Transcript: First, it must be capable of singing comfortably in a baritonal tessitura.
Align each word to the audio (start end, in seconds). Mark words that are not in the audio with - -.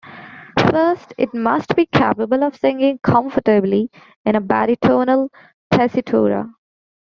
First, 0.71 1.13
it 1.19 1.31
must 1.31 1.75
be 1.75 1.85
capable 1.85 2.43
of 2.43 2.55
singing 2.55 2.97
comfortably 3.03 3.91
in 4.25 4.35
a 4.35 4.41
baritonal 4.41 5.29
tessitura. 5.71 6.51